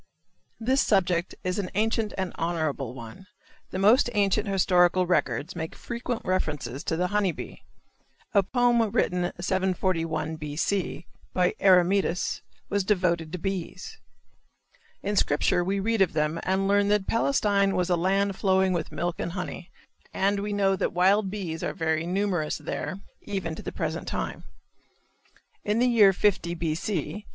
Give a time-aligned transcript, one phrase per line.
[0.59, 3.27] This subject is an ancient and honorable one.
[3.69, 7.61] The most ancient historical records make frequent reference to the honey bee.
[8.33, 10.55] A poem written 741 B.
[10.55, 13.95] C., by Eremetus was devoted to bees.
[15.03, 18.91] In Scripture we read of them and learn that Palestine was "a land flowing with
[18.91, 19.69] milk and honey"
[20.15, 24.45] and we know that wild bees are very numerous there even to the present time.
[25.63, 26.73] In the year 50 B.
[26.73, 27.27] C.